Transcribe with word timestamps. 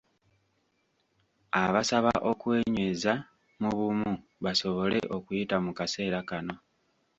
Abasaba 1.63 2.11
okwenyweza 2.31 3.13
mu 3.61 3.69
bumu, 3.77 4.13
basobole 4.43 4.99
okuyita 5.15 5.55
mu 5.65 5.71
kaseera 5.77 6.19
kano. 6.29 6.55